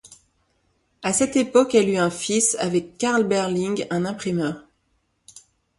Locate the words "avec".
2.59-2.97